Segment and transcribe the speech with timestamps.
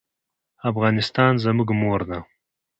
[0.69, 2.19] افغانستان زموږ مور ده